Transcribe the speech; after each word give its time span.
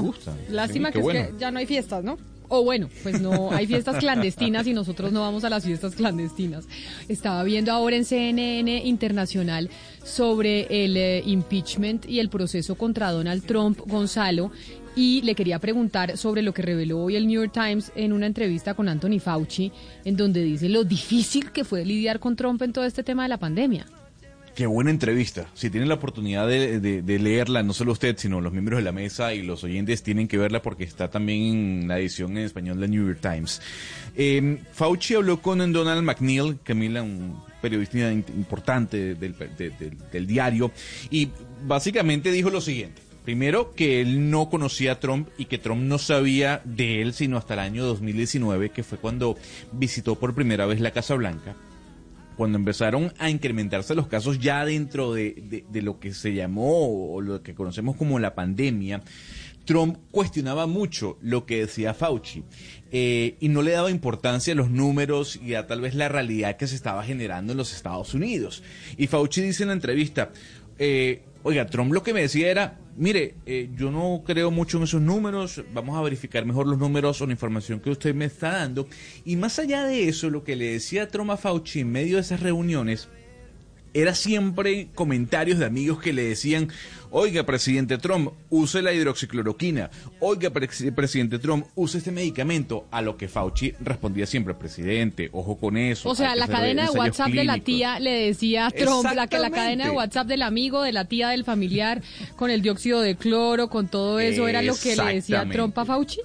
gusta. 0.00 0.36
Lástima 0.48 0.90
que, 0.90 1.00
es 1.00 1.06
que 1.06 1.34
ya 1.38 1.50
no 1.50 1.58
hay 1.58 1.66
fiestas, 1.66 2.04
¿no? 2.04 2.18
O 2.52 2.64
bueno, 2.64 2.88
pues 3.04 3.20
no, 3.20 3.52
hay 3.52 3.68
fiestas 3.68 3.98
clandestinas 3.98 4.66
y 4.66 4.72
nosotros 4.74 5.12
no 5.12 5.20
vamos 5.20 5.44
a 5.44 5.50
las 5.50 5.64
fiestas 5.64 5.94
clandestinas. 5.94 6.66
Estaba 7.08 7.44
viendo 7.44 7.70
ahora 7.70 7.94
en 7.94 8.04
CNN 8.04 8.84
Internacional 8.86 9.70
sobre 10.02 10.84
el 10.84 10.96
eh, 10.96 11.22
impeachment 11.24 12.06
y 12.06 12.18
el 12.18 12.28
proceso 12.28 12.74
contra 12.74 13.12
Donald 13.12 13.46
Trump, 13.46 13.78
Gonzalo, 13.86 14.50
y 14.96 15.22
le 15.22 15.36
quería 15.36 15.60
preguntar 15.60 16.18
sobre 16.18 16.42
lo 16.42 16.52
que 16.52 16.62
reveló 16.62 17.04
hoy 17.04 17.14
el 17.14 17.28
New 17.28 17.40
York 17.40 17.52
Times 17.52 17.92
en 17.94 18.12
una 18.12 18.26
entrevista 18.26 18.74
con 18.74 18.88
Anthony 18.88 19.20
Fauci, 19.20 19.70
en 20.04 20.16
donde 20.16 20.42
dice 20.42 20.68
lo 20.68 20.82
difícil 20.82 21.52
que 21.52 21.62
fue 21.62 21.84
lidiar 21.84 22.18
con 22.18 22.34
Trump 22.34 22.60
en 22.62 22.72
todo 22.72 22.84
este 22.84 23.04
tema 23.04 23.22
de 23.22 23.28
la 23.28 23.38
pandemia. 23.38 23.86
Qué 24.54 24.66
buena 24.66 24.90
entrevista. 24.90 25.46
Si 25.54 25.70
tienen 25.70 25.88
la 25.88 25.94
oportunidad 25.94 26.46
de, 26.46 27.18
leerla, 27.20 27.62
no 27.62 27.72
solo 27.72 27.92
usted, 27.92 28.16
sino 28.18 28.40
los 28.40 28.52
miembros 28.52 28.78
de 28.78 28.82
la 28.82 28.92
mesa 28.92 29.32
y 29.32 29.42
los 29.42 29.62
oyentes 29.64 30.02
tienen 30.02 30.26
que 30.26 30.38
verla 30.38 30.60
porque 30.60 30.84
está 30.84 31.08
también 31.08 31.82
en 31.82 31.88
la 31.88 31.98
edición 31.98 32.36
en 32.36 32.44
español 32.44 32.80
de 32.80 32.88
New 32.88 33.06
York 33.06 33.20
Times. 33.20 33.62
Em, 34.16 34.58
Fauci 34.72 35.14
habló 35.14 35.40
con 35.40 35.72
Donald 35.72 36.02
McNeil, 36.02 36.58
Camila, 36.64 37.02
un 37.02 37.40
periodista 37.62 38.12
importante 38.12 39.14
del, 39.14 39.34
del 40.12 40.26
diario, 40.26 40.72
y 41.10 41.28
básicamente 41.64 42.32
dijo 42.32 42.50
lo 42.50 42.60
siguiente. 42.60 43.02
Primero, 43.24 43.72
que 43.74 44.00
él 44.00 44.30
no 44.30 44.48
conocía 44.48 44.92
a 44.92 45.00
Trump 45.00 45.28
y 45.38 45.44
que 45.44 45.58
Trump 45.58 45.82
no 45.82 45.98
sabía 45.98 46.62
de 46.64 47.02
él 47.02 47.12
sino 47.12 47.36
hasta 47.36 47.54
el 47.54 47.60
año 47.60 47.84
2019, 47.84 48.70
que 48.70 48.82
fue 48.82 48.98
cuando 48.98 49.36
visitó 49.72 50.16
por 50.16 50.34
primera 50.34 50.66
vez 50.66 50.80
la 50.80 50.90
Casa 50.90 51.14
Blanca 51.14 51.54
cuando 52.40 52.56
empezaron 52.56 53.12
a 53.18 53.28
incrementarse 53.28 53.94
los 53.94 54.06
casos 54.06 54.38
ya 54.38 54.64
dentro 54.64 55.12
de, 55.12 55.62
lo 55.74 56.00
que 56.00 56.14
se 56.14 56.32
llamó 56.32 57.12
o 57.12 57.20
lo 57.20 57.42
que 57.42 57.54
conocemos 57.54 57.96
como 57.96 58.18
la 58.18 58.34
pandemia, 58.34 59.02
Trump 59.66 59.98
cuestionaba 60.10 60.66
mucho 60.66 61.18
lo 61.20 61.44
que 61.44 61.58
decía 61.58 61.92
Fauci 61.92 62.42
eh, 62.92 63.36
y 63.40 63.50
no 63.50 63.60
le 63.60 63.72
daba 63.72 63.90
importancia 63.90 64.54
a 64.54 64.56
los 64.56 64.70
números 64.70 65.38
y 65.44 65.52
a 65.52 65.66
tal 65.66 65.82
vez 65.82 65.94
la 65.94 66.08
realidad 66.08 66.56
que 66.56 66.66
se 66.66 66.76
estaba 66.76 67.04
generando 67.04 67.52
en 67.52 67.58
los 67.58 67.74
Estados 67.74 68.14
Unidos. 68.14 68.62
Y 68.96 69.06
Fauci 69.06 69.42
dice 69.42 69.64
en 69.64 69.68
la 69.68 69.74
entrevista, 69.74 70.32
eh, 70.82 71.20
oiga, 71.42 71.66
Trump 71.66 71.92
lo 71.92 72.02
que 72.02 72.14
me 72.14 72.22
decía 72.22 72.50
era, 72.50 72.78
mire, 72.96 73.34
eh, 73.44 73.68
yo 73.76 73.90
no 73.90 74.22
creo 74.24 74.50
mucho 74.50 74.78
en 74.78 74.84
esos 74.84 75.02
números, 75.02 75.62
vamos 75.74 75.94
a 75.94 76.00
verificar 76.00 76.46
mejor 76.46 76.66
los 76.66 76.78
números 76.78 77.20
o 77.20 77.26
la 77.26 77.32
información 77.32 77.80
que 77.80 77.90
usted 77.90 78.14
me 78.14 78.24
está 78.24 78.52
dando. 78.52 78.88
Y 79.26 79.36
más 79.36 79.58
allá 79.58 79.84
de 79.84 80.08
eso, 80.08 80.30
lo 80.30 80.42
que 80.42 80.56
le 80.56 80.72
decía 80.72 81.06
Trump 81.08 81.32
a 81.32 81.36
Fauci 81.36 81.80
en 81.80 81.92
medio 81.92 82.16
de 82.16 82.22
esas 82.22 82.40
reuniones 82.40 83.08
era 83.94 84.14
siempre 84.14 84.88
comentarios 84.94 85.58
de 85.58 85.66
amigos 85.66 86.00
que 86.00 86.12
le 86.12 86.22
decían, 86.22 86.68
oiga, 87.10 87.44
presidente 87.44 87.98
Trump, 87.98 88.32
use 88.48 88.82
la 88.82 88.92
hidroxicloroquina, 88.92 89.90
oiga, 90.20 90.50
presidente 90.50 91.38
Trump, 91.38 91.66
use 91.74 91.98
este 91.98 92.12
medicamento, 92.12 92.86
a 92.90 93.02
lo 93.02 93.16
que 93.16 93.28
Fauci 93.28 93.74
respondía 93.80 94.26
siempre, 94.26 94.54
presidente, 94.54 95.28
ojo 95.32 95.58
con 95.58 95.76
eso. 95.76 96.08
O 96.08 96.14
sea, 96.14 96.36
la 96.36 96.46
cadena 96.46 96.84
de 96.84 96.98
WhatsApp 96.98 97.30
de 97.30 97.44
la 97.44 97.58
tía 97.58 97.98
le 97.98 98.10
decía 98.10 98.66
a 98.66 98.70
Trump, 98.70 99.08
la, 99.14 99.26
que 99.26 99.38
la 99.38 99.50
cadena 99.50 99.86
de 99.86 99.90
WhatsApp 99.90 100.26
del 100.26 100.42
amigo, 100.42 100.82
de 100.82 100.92
la 100.92 101.06
tía, 101.06 101.30
del 101.30 101.44
familiar, 101.44 102.02
con 102.36 102.50
el 102.50 102.62
dióxido 102.62 103.00
de 103.00 103.16
cloro, 103.16 103.68
con 103.68 103.88
todo 103.88 104.20
eso, 104.20 104.46
era 104.48 104.62
lo 104.62 104.74
que 104.76 104.96
le 104.96 105.14
decía 105.14 105.48
Trump 105.50 105.76
a 105.78 105.84
Fauci. 105.84 106.20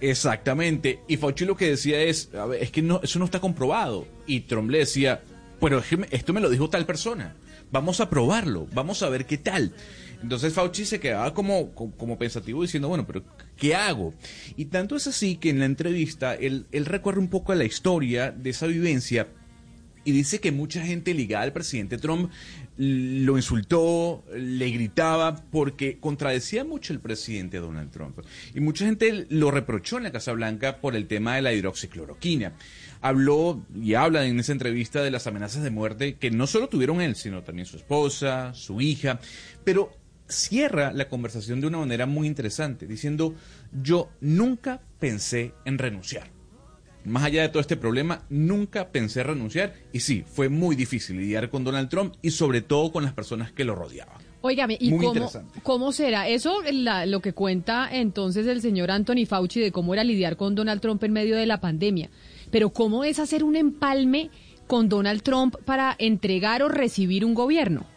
Exactamente, 0.00 0.98
y 1.06 1.16
Fauci 1.16 1.44
lo 1.44 1.56
que 1.56 1.70
decía 1.70 2.00
es, 2.00 2.30
es 2.58 2.70
que 2.72 2.82
no, 2.82 3.00
eso 3.04 3.20
no 3.20 3.24
está 3.24 3.40
comprobado, 3.40 4.06
y 4.26 4.40
Trump 4.40 4.70
le 4.70 4.78
decía, 4.78 5.22
pero 5.62 5.80
esto 6.10 6.32
me 6.32 6.40
lo 6.40 6.50
dijo 6.50 6.68
tal 6.68 6.84
persona. 6.84 7.36
Vamos 7.70 8.00
a 8.00 8.10
probarlo, 8.10 8.66
vamos 8.74 9.00
a 9.04 9.08
ver 9.08 9.26
qué 9.26 9.38
tal. 9.38 9.72
Entonces 10.20 10.52
Fauci 10.52 10.84
se 10.84 10.98
quedaba 10.98 11.32
como, 11.34 11.72
como, 11.72 12.18
pensativo 12.18 12.62
diciendo, 12.62 12.88
bueno, 12.88 13.06
pero 13.06 13.22
¿qué 13.56 13.76
hago? 13.76 14.12
Y 14.56 14.64
tanto 14.66 14.96
es 14.96 15.06
así 15.06 15.36
que 15.36 15.50
en 15.50 15.60
la 15.60 15.66
entrevista 15.66 16.34
él, 16.34 16.66
recorre 16.72 17.20
un 17.20 17.28
poco 17.28 17.54
la 17.54 17.64
historia 17.64 18.32
de 18.32 18.50
esa 18.50 18.66
vivencia 18.66 19.28
y 20.04 20.10
dice 20.10 20.40
que 20.40 20.50
mucha 20.50 20.84
gente 20.84 21.14
ligada 21.14 21.44
al 21.44 21.52
presidente 21.52 21.96
Trump 21.96 22.32
lo 22.76 23.36
insultó, 23.36 24.24
le 24.34 24.68
gritaba, 24.70 25.36
porque 25.52 25.98
contradecía 26.00 26.64
mucho 26.64 26.92
el 26.92 26.98
presidente 26.98 27.58
Donald 27.58 27.92
Trump. 27.92 28.18
Y 28.52 28.58
mucha 28.58 28.84
gente 28.84 29.26
lo 29.28 29.52
reprochó 29.52 29.98
en 29.98 30.02
la 30.02 30.10
Casa 30.10 30.32
Blanca 30.32 30.80
por 30.80 30.96
el 30.96 31.06
tema 31.06 31.36
de 31.36 31.42
la 31.42 31.52
hidroxicloroquina 31.52 32.52
habló 33.02 33.66
y 33.74 33.94
habla 33.94 34.24
en 34.24 34.38
esa 34.40 34.52
entrevista 34.52 35.02
de 35.02 35.10
las 35.10 35.26
amenazas 35.26 35.62
de 35.62 35.70
muerte 35.70 36.14
que 36.14 36.30
no 36.30 36.46
solo 36.46 36.68
tuvieron 36.68 37.02
él, 37.02 37.16
sino 37.16 37.42
también 37.42 37.66
su 37.66 37.76
esposa, 37.76 38.54
su 38.54 38.80
hija, 38.80 39.20
pero 39.64 39.90
cierra 40.28 40.92
la 40.92 41.08
conversación 41.08 41.60
de 41.60 41.66
una 41.66 41.78
manera 41.78 42.06
muy 42.06 42.26
interesante, 42.26 42.86
diciendo, 42.86 43.34
yo 43.82 44.08
nunca 44.20 44.80
pensé 44.98 45.52
en 45.64 45.78
renunciar. 45.78 46.30
Más 47.04 47.24
allá 47.24 47.42
de 47.42 47.48
todo 47.48 47.60
este 47.60 47.76
problema, 47.76 48.22
nunca 48.30 48.90
pensé 48.90 49.24
renunciar 49.24 49.74
y 49.92 50.00
sí, 50.00 50.24
fue 50.24 50.48
muy 50.48 50.76
difícil 50.76 51.16
lidiar 51.18 51.50
con 51.50 51.64
Donald 51.64 51.88
Trump 51.88 52.14
y 52.22 52.30
sobre 52.30 52.62
todo 52.62 52.92
con 52.92 53.02
las 53.02 53.12
personas 53.12 53.50
que 53.50 53.64
lo 53.64 53.74
rodeaban. 53.74 54.18
Óigame, 54.40 54.76
¿y 54.80 54.96
cómo, 54.96 55.30
cómo, 55.62 55.92
será? 55.92 56.28
Eso 56.28 56.60
lo 57.06 57.20
que 57.20 57.32
cuenta 57.32 57.88
entonces 57.90 58.46
el 58.46 58.60
señor 58.60 58.90
Anthony 58.90 59.26
Fauci 59.26 59.60
de 59.60 59.72
cómo 59.72 59.94
era 59.94 60.04
lidiar 60.04 60.36
con 60.36 60.54
Donald 60.54 60.80
Trump 60.80 61.02
en 61.02 61.12
medio 61.12 61.36
de 61.36 61.46
la 61.46 61.60
pandemia. 61.60 62.10
Pero 62.52 62.70
¿cómo 62.70 63.02
es 63.02 63.18
hacer 63.18 63.42
un 63.42 63.56
empalme 63.56 64.30
con 64.68 64.88
Donald 64.88 65.22
Trump 65.22 65.56
para 65.64 65.96
entregar 65.98 66.62
o 66.62 66.68
recibir 66.68 67.24
un 67.24 67.34
gobierno? 67.34 67.91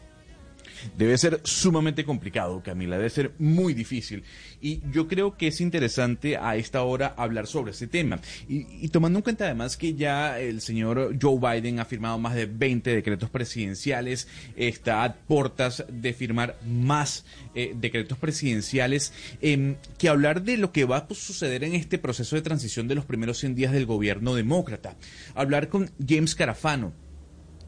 Debe 0.97 1.17
ser 1.17 1.41
sumamente 1.43 2.05
complicado, 2.05 2.61
Camila, 2.63 2.97
debe 2.97 3.09
ser 3.09 3.33
muy 3.39 3.73
difícil. 3.73 4.23
Y 4.61 4.81
yo 4.91 5.07
creo 5.07 5.37
que 5.37 5.47
es 5.47 5.61
interesante 5.61 6.37
a 6.37 6.55
esta 6.55 6.83
hora 6.83 7.13
hablar 7.17 7.47
sobre 7.47 7.71
ese 7.71 7.87
tema. 7.87 8.19
Y, 8.47 8.87
tomando 8.89 9.19
en 9.19 9.23
cuenta 9.23 9.45
además 9.45 9.77
que 9.77 9.93
ya 9.95 10.39
el 10.39 10.61
señor 10.61 11.15
Joe 11.21 11.39
Biden 11.39 11.79
ha 11.79 11.85
firmado 11.85 12.17
más 12.17 12.35
de 12.35 12.45
20 12.45 12.95
decretos 12.95 13.29
presidenciales, 13.29 14.27
está 14.55 15.03
a 15.03 15.13
puertas 15.13 15.85
de 15.87 16.13
firmar 16.13 16.57
más 16.65 17.25
eh, 17.53 17.73
decretos 17.75 18.17
presidenciales, 18.17 19.13
em, 19.41 19.75
que 19.97 20.09
hablar 20.09 20.43
de 20.43 20.57
lo 20.57 20.71
que 20.71 20.85
va 20.85 20.97
a 20.97 21.07
suceder 21.13 21.63
en 21.63 21.75
este 21.75 21.97
proceso 21.97 22.35
de 22.35 22.41
transición 22.41 22.87
de 22.87 22.95
los 22.95 23.05
primeros 23.05 23.37
100 23.37 23.55
días 23.55 23.71
del 23.71 23.85
gobierno 23.85 24.35
demócrata. 24.35 24.95
Hablar 25.33 25.69
con 25.69 25.91
James 26.05 26.35
Carafano 26.35 27.04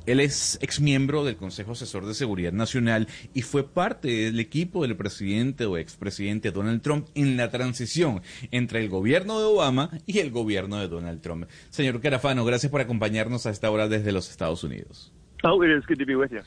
él 0.07 0.21
es 0.21 0.57
exmiembro 0.61 1.23
del 1.23 1.35
Consejo 1.35 1.73
Asesor 1.73 2.05
de 2.05 2.13
Seguridad 2.13 2.53
Nacional 2.53 3.07
y 3.33 3.41
fue 3.43 3.67
parte 3.67 4.07
del 4.07 4.39
equipo 4.39 4.81
del 4.81 4.95
presidente 4.95 5.65
o 5.65 5.77
expresidente 5.77 6.51
Donald 6.51 6.81
Trump 6.81 7.07
en 7.13 7.37
la 7.37 7.51
transición 7.51 8.21
entre 8.51 8.79
el 8.79 8.89
gobierno 8.89 9.37
de 9.37 9.45
Obama 9.45 9.91
y 10.05 10.19
el 10.19 10.31
gobierno 10.31 10.79
de 10.79 10.87
Donald 10.87 11.21
Trump. 11.21 11.47
Señor 11.69 11.99
Carafano, 11.99 12.45
gracias 12.45 12.71
por 12.71 12.79
acompañarnos 12.79 13.45
a 13.45 13.49
esta 13.51 13.69
hora 13.69 13.89
desde 13.89 14.13
los 14.13 14.31
Estados 14.31 14.63
Unidos. 14.63 15.13
Oh, 15.43 15.63
it 15.63 15.69
is 15.69 15.85
good 15.85 15.99
to 15.99 16.05
be 16.05 16.15
with 16.15 16.31
you. 16.31 16.41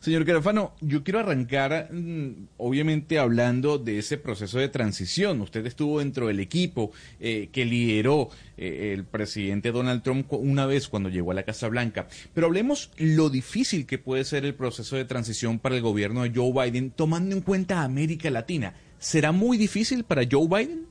Señor 0.00 0.24
Carafano, 0.24 0.72
yo 0.80 1.02
quiero 1.02 1.20
arrancar, 1.20 1.88
mm, 1.92 2.48
obviamente, 2.58 3.18
hablando 3.18 3.78
de 3.78 3.98
ese 3.98 4.18
proceso 4.18 4.58
de 4.58 4.68
transición. 4.68 5.40
Usted 5.40 5.66
estuvo 5.66 5.98
dentro 5.98 6.28
del 6.28 6.40
equipo 6.40 6.92
eh, 7.20 7.48
que 7.52 7.64
lideró 7.64 8.30
eh, 8.56 8.92
el 8.94 9.04
presidente 9.04 9.72
Donald 9.72 10.02
Trump 10.02 10.32
una 10.32 10.66
vez 10.66 10.88
cuando 10.88 11.08
llegó 11.08 11.30
a 11.30 11.34
la 11.34 11.42
Casa 11.42 11.68
Blanca. 11.68 12.06
Pero 12.34 12.46
hablemos 12.46 12.90
lo 12.98 13.30
difícil 13.30 13.86
que 13.86 13.98
puede 13.98 14.24
ser 14.24 14.44
el 14.44 14.54
proceso 14.54 14.96
de 14.96 15.04
transición 15.04 15.58
para 15.58 15.76
el 15.76 15.82
gobierno 15.82 16.22
de 16.22 16.32
Joe 16.34 16.52
Biden, 16.52 16.90
tomando 16.90 17.34
en 17.34 17.42
cuenta 17.42 17.82
América 17.82 18.30
Latina. 18.30 18.74
¿Será 18.98 19.32
muy 19.32 19.58
difícil 19.58 20.04
para 20.04 20.22
Joe 20.30 20.46
Biden? 20.48 20.86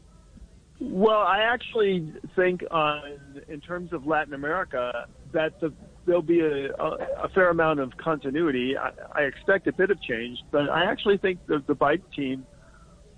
Well, 0.79 1.23
I 1.25 1.41
actually 1.41 2.13
think, 2.35 2.63
uh, 2.69 2.99
in 3.47 3.61
terms 3.61 3.93
of 3.93 4.05
Latin 4.05 4.33
America, 4.33 5.07
that 5.31 5.59
the 5.61 5.71
there'll 6.05 6.21
be 6.21 6.39
a, 6.39 6.71
a, 6.73 6.97
a 7.23 7.29
fair 7.33 7.49
amount 7.49 7.79
of 7.79 7.95
continuity. 7.97 8.75
I, 8.77 8.91
I 9.11 9.21
expect 9.23 9.67
a 9.67 9.73
bit 9.73 9.91
of 9.91 10.01
change, 10.01 10.39
but 10.51 10.69
I 10.69 10.85
actually 10.85 11.17
think 11.17 11.45
the, 11.47 11.63
the 11.67 11.75
Biden 11.75 12.03
team 12.15 12.45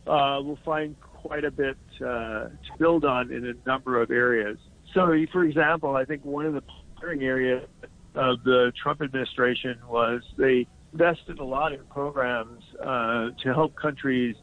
uh, 0.06 0.40
will 0.42 0.60
find 0.64 0.96
quite 1.02 1.44
a 1.44 1.52
bit 1.52 1.78
uh, 2.00 2.04
to 2.04 2.50
build 2.80 3.06
on 3.06 3.32
in 3.32 3.46
a 3.46 3.70
number 3.70 4.02
of 4.02 4.12
areas. 4.12 4.58
So, 4.94 5.14
for 5.32 5.44
example, 5.44 5.96
I 5.96 6.06
think 6.06 6.24
one 6.24 6.46
of 6.46 6.54
the 6.54 6.64
pioneering 7.00 7.24
areas 7.24 7.68
of 8.16 8.44
the 8.44 8.72
Trump 8.82 9.02
administration 9.02 9.78
was 9.88 10.22
they 10.38 10.68
invested 10.94 11.40
a 11.40 11.44
lot 11.44 11.74
in 11.74 11.84
programs 11.86 12.64
uh, 12.82 13.30
to 13.44 13.54
help 13.54 13.76
countries 13.76 14.36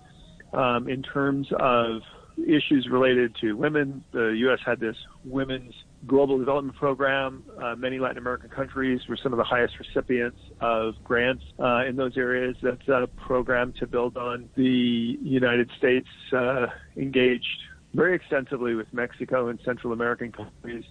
um, 0.53 0.89
in 0.89 1.03
terms 1.03 1.49
of 1.59 2.03
issues 2.39 2.89
related 2.91 3.35
to 3.41 3.55
women. 3.55 4.05
The 4.13 4.35
U.S. 4.39 4.61
had 4.65 4.81
this 4.81 4.97
women's 5.25 5.75
global 6.07 6.39
development 6.39 6.77
program. 6.77 7.45
Uh, 7.63 7.75
many 7.77 7.99
Latin 7.99 8.19
American 8.19 8.51
countries 8.51 9.01
were 9.09 9.17
some 9.17 9.33
of 9.33 9.39
the 9.39 9.45
highest 9.45 9.75
recipients 9.79 10.39
of 10.61 10.95
grants 11.05 11.45
uh, 11.59 11.85
in 11.89 11.97
those 11.97 12.17
areas. 12.17 12.57
That's 12.63 12.89
a 12.89 13.09
program 13.17 13.73
to 13.81 13.87
build 13.87 14.17
on. 14.17 14.49
The 14.57 15.19
United 15.23 15.71
States 15.79 16.09
uh, 16.33 16.67
engaged 16.97 17.47
very 17.95 18.15
extensively 18.15 18.75
with 18.75 18.93
Mexico 18.93 19.49
and 19.49 19.61
Central 19.65 19.93
American 19.93 20.33
countries 20.33 20.85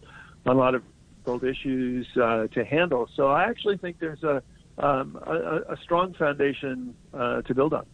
on 0.46 0.56
a 0.56 0.60
lot 0.60 0.76
of 0.76 0.84
world 1.26 1.44
issues 1.44 2.08
uh, 2.18 2.48
to 2.48 2.66
handle. 2.66 3.08
So 3.16 3.28
I 3.28 3.44
actually 3.46 3.78
think 3.78 4.00
there's 4.00 4.24
a, 4.24 4.42
um, 4.78 5.18
a, 5.26 5.74
a 5.74 5.78
strong 5.84 6.14
foundation 6.14 6.96
uh, 7.14 7.42
to 7.44 7.54
build 7.54 7.74
on. 7.74 7.86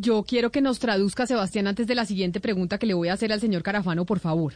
Yo 0.00 0.22
quiero 0.22 0.50
que 0.50 0.60
nos 0.60 0.78
traduzca, 0.78 1.26
Sebastián, 1.26 1.66
antes 1.66 1.86
de 1.88 1.96
la 1.96 2.04
siguiente 2.04 2.40
pregunta 2.40 2.78
que 2.78 2.86
le 2.86 2.94
voy 2.94 3.08
a 3.08 3.14
hacer 3.14 3.32
al 3.32 3.40
señor 3.40 3.62
Carafano, 3.62 4.04
por 4.04 4.20
favor. 4.20 4.54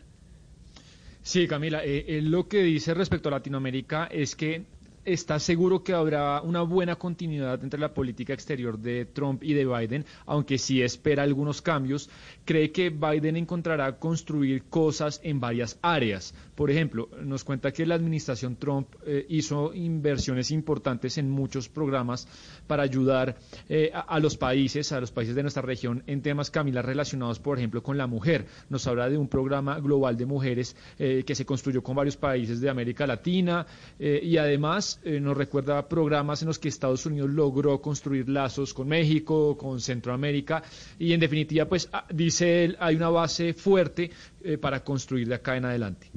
Sí, 1.26 1.48
Camila, 1.48 1.82
eh, 1.82 2.20
lo 2.22 2.48
que 2.48 2.62
dice 2.62 2.92
respecto 2.94 3.28
a 3.28 3.32
Latinoamérica 3.32 4.04
es 4.06 4.36
que 4.36 4.66
está 5.04 5.38
seguro 5.38 5.82
que 5.82 5.92
habrá 5.92 6.40
una 6.42 6.62
buena 6.62 6.96
continuidad 6.96 7.62
entre 7.62 7.80
la 7.80 7.92
política 7.92 8.32
exterior 8.32 8.78
de 8.78 9.04
Trump 9.04 9.42
y 9.42 9.52
de 9.54 9.66
Biden, 9.66 10.04
aunque 10.26 10.58
sí 10.58 10.82
espera 10.82 11.22
algunos 11.22 11.62
cambios. 11.62 12.08
Cree 12.44 12.72
que 12.72 12.90
Biden 12.90 13.36
encontrará 13.36 13.98
construir 13.98 14.64
cosas 14.64 15.20
en 15.22 15.40
varias 15.40 15.78
áreas. 15.82 16.34
Por 16.54 16.70
ejemplo, 16.70 17.08
nos 17.22 17.44
cuenta 17.44 17.72
que 17.72 17.86
la 17.86 17.96
administración 17.96 18.56
Trump 18.56 18.88
eh, 19.06 19.26
hizo 19.28 19.74
inversiones 19.74 20.50
importantes 20.50 21.18
en 21.18 21.30
muchos 21.30 21.68
programas 21.68 22.28
para 22.66 22.82
ayudar 22.82 23.36
eh, 23.68 23.90
a, 23.92 24.20
los 24.20 24.36
países, 24.36 24.92
a 24.92 25.00
los 25.00 25.10
países 25.10 25.34
de 25.34 25.42
nuestra 25.42 25.62
región 25.62 26.02
en 26.06 26.22
temas, 26.22 26.50
Camila, 26.50 26.82
relacionados, 26.82 27.38
por 27.40 27.58
ejemplo, 27.58 27.82
con 27.82 27.98
la 27.98 28.06
mujer. 28.06 28.46
Nos 28.68 28.86
habla 28.86 29.08
de 29.08 29.18
un 29.18 29.28
programa 29.28 29.80
global 29.80 30.16
de 30.16 30.26
mujeres 30.26 30.76
eh, 30.98 31.24
que 31.26 31.34
se 31.34 31.44
construyó 31.44 31.82
con 31.82 31.96
varios 31.96 32.16
países 32.16 32.60
de 32.60 32.70
América 32.70 33.06
Latina 33.06 33.66
y 33.98 34.36
además 34.36 34.93
eh, 35.04 35.20
nos 35.20 35.36
recuerda 35.36 35.88
programas 35.88 36.42
en 36.42 36.48
los 36.48 36.58
que 36.58 36.68
Estados 36.68 37.06
Unidos 37.06 37.30
logró 37.30 37.80
construir 37.80 38.28
lazos 38.28 38.74
con 38.74 38.88
México, 38.88 39.56
con 39.56 39.80
Centroamérica 39.80 40.62
y 40.98 41.12
en 41.12 41.20
definitiva, 41.20 41.66
pues 41.66 41.88
ah, 41.92 42.06
dice 42.12 42.64
él, 42.64 42.76
hay 42.80 42.96
una 42.96 43.08
base 43.08 43.54
fuerte 43.54 44.10
eh, 44.42 44.58
para 44.58 44.84
construir 44.84 45.28
de 45.28 45.34
acá 45.34 45.56
en 45.56 45.64
adelante. 45.64 46.10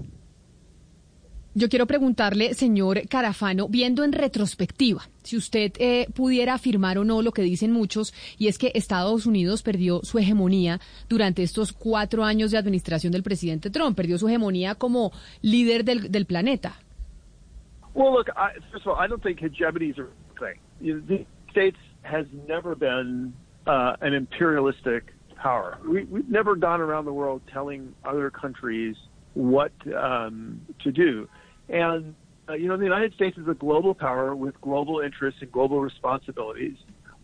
Yo 1.58 1.70
quiero 1.70 1.88
preguntarle, 1.88 2.54
señor 2.54 3.08
Carafano, 3.08 3.68
viendo 3.68 4.04
en 4.04 4.12
retrospectiva, 4.12 5.10
si 5.24 5.38
usted 5.38 5.72
eh, 5.80 6.06
pudiera 6.14 6.54
afirmar 6.54 7.00
o 7.00 7.04
no 7.04 7.24
lo 7.24 7.32
que 7.32 7.42
dicen 7.42 7.72
muchos, 7.72 8.14
y 8.38 8.48
es 8.48 8.60
que 8.60 8.72
Estados 8.76 9.26
Unidos 9.26 9.64
perdió 9.64 10.02
su 10.04 10.20
hegemonía 10.20 10.80
durante 11.10 11.42
estos 11.42 11.74
cuatro 11.74 12.24
años 12.24 12.52
de 12.52 12.60
administración 12.60 13.12
del 13.12 13.24
presidente 13.24 13.72
Trump, 13.72 13.98
perdió 13.98 14.20
su 14.20 14.28
hegemonía 14.28 14.76
como 14.76 15.12
líder 15.42 15.84
del, 15.84 16.12
del 16.12 16.28
planeta. 16.28 16.80
Well, 17.98 18.14
look, 18.14 18.28
I, 18.38 18.52
first 18.72 18.86
of 18.86 18.90
all, 18.90 18.96
I 18.96 19.08
don't 19.08 19.24
think 19.24 19.40
hegemony 19.40 19.88
is 19.88 19.98
a 19.98 20.06
thing. 20.40 20.60
You 20.80 20.94
know, 20.94 21.02
the 21.08 21.26
States 21.50 21.78
has 22.04 22.28
never 22.48 22.76
been 22.76 23.34
uh, 23.66 23.96
an 24.02 24.14
imperialistic 24.14 25.16
power. 25.36 25.80
We, 25.84 26.04
we've 26.04 26.30
never 26.30 26.56
gone 26.56 26.80
around 26.80 27.06
the 27.06 27.14
world 27.14 27.42
telling 27.52 27.96
other 28.06 28.30
countries 28.30 28.96
what 29.34 29.72
um, 29.98 30.62
to 30.84 30.92
do. 30.92 31.28
And, 31.70 32.14
uh, 32.48 32.54
you 32.54 32.68
know, 32.68 32.78
the 32.78 32.84
United 32.84 33.16
States 33.16 33.36
is 33.36 33.48
a 33.48 33.56
global 33.56 33.96
power 33.96 34.36
with 34.36 34.62
global 34.62 35.00
interests 35.00 35.42
and 35.42 35.52
global 35.52 35.82
responsibilities. 35.82 36.78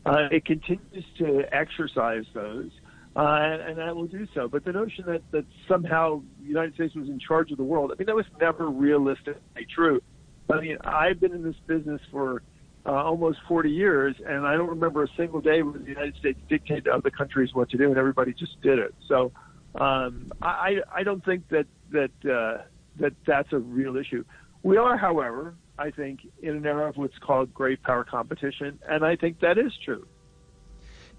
Uh, 0.08 0.28
it 0.31 0.44
continues 0.44 1.06
to 1.19 1.44
exercise 1.52 2.26
those, 2.34 2.72
uh, 3.16 3.19
and, 3.19 3.62
and 3.62 3.78
that 3.78 3.96
will 3.96 4.08
do 4.08 4.28
so. 4.34 4.48
But 4.48 4.66
the 4.66 4.72
notion 4.72 5.06
that, 5.06 5.22
that 5.34 5.46
somehow 5.68 6.24
the 6.42 6.48
United 6.48 6.74
States 6.74 6.96
was 6.96 7.10
in 7.10 7.19
charge 7.19 7.52
of 7.52 7.58
the 7.58 7.64
world, 7.64 7.92
I 7.92 7.96
mean, 8.00 8.08
that 8.08 8.16
was 8.16 8.26
never 8.42 8.72
realistically 8.72 9.68
true. 9.74 10.02
I 10.50 10.60
mean, 10.60 10.78
I've 10.84 11.19
been 11.19 11.34
in 11.34 11.44
this 11.44 11.56
business 11.68 12.01
for 12.12 12.44
uh, 12.86 12.92
almost 12.92 13.40
40 13.48 13.69
years, 13.69 14.16
and 14.25 14.45
I 14.45 14.56
don't 14.56 14.69
remember 14.69 15.04
a 15.04 15.07
single 15.16 15.42
day 15.42 15.62
when 15.62 15.84
the 15.84 15.90
United 15.90 16.16
States 16.18 16.40
dictated 16.50 16.86
to 16.86 16.92
other 16.92 17.10
countries 17.10 17.50
what 17.54 17.69
to 17.69 17.78
do, 17.78 17.90
and 17.90 17.98
everybody 17.98 18.34
just 18.34 18.62
did 18.62 18.80
it. 18.80 18.94
So 19.07 19.31
um, 19.80 20.31
I, 20.42 20.78
I 20.94 21.04
don't 21.04 21.24
think 21.24 21.48
that 21.50 21.66
that 21.92 22.12
uh, 22.30 22.63
that 23.00 23.13
that's 23.25 23.54
a 23.54 23.60
real 23.60 23.95
issue. 23.95 24.24
We 24.63 24.78
are, 24.78 24.98
however, 24.98 25.56
I 25.78 25.92
think, 25.92 26.22
in 26.42 26.57
an 26.57 26.66
era 26.66 26.90
of 26.90 26.98
what's 26.98 27.18
called 27.19 27.54
great 27.54 27.81
power 27.84 28.04
competition, 28.04 28.80
and 28.88 29.06
I 29.06 29.16
think 29.16 29.40
that 29.40 29.57
is 29.57 29.72
true. 29.84 30.06